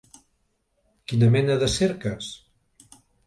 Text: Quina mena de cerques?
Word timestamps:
Quina 1.11 1.29
mena 1.35 1.59
de 1.65 1.69
cerques? 1.75 2.31